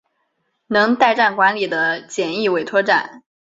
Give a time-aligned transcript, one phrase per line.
[0.65, 3.21] 能代站管理的简易委托站。